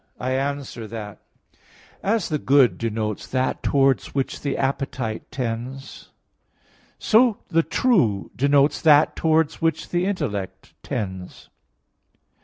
[0.19, 1.21] I answer that,
[2.01, 6.09] As the good denotes that towards which the appetite tends,
[6.97, 11.51] so the true denotes that towards which the intellect tends.